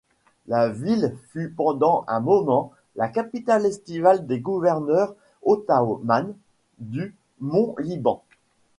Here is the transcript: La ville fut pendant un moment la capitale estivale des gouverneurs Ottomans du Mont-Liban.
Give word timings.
La 0.47 0.67
ville 0.67 1.15
fut 1.29 1.53
pendant 1.55 2.05
un 2.07 2.21
moment 2.21 2.71
la 2.95 3.07
capitale 3.07 3.67
estivale 3.67 4.25
des 4.25 4.39
gouverneurs 4.39 5.13
Ottomans 5.43 6.33
du 6.79 7.15
Mont-Liban. 7.39 8.23